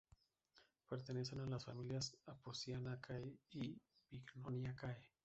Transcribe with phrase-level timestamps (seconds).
[0.89, 5.11] Pertenecen a las familias Apocynaceae y Bignoniaceae.